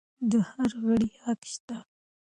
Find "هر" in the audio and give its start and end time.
0.49-0.69